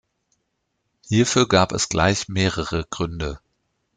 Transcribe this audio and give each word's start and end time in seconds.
Hierfür 1.05 1.47
gab 1.47 1.71
es 1.73 1.87
gleich 1.87 2.27
mehrere 2.27 2.87
Gründe. 2.89 3.39